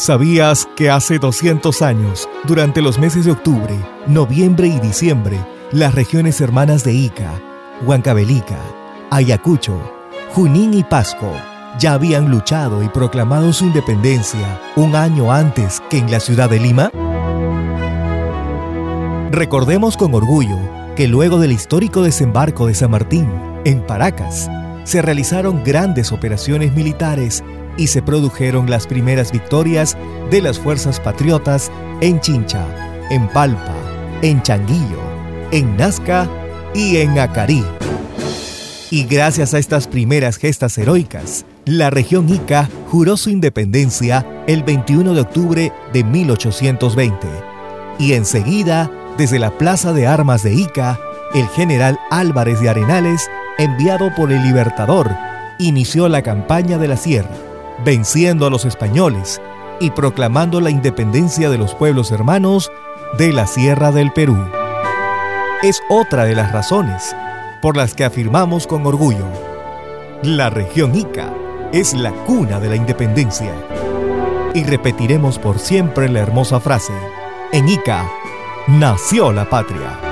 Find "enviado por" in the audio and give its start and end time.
53.56-54.32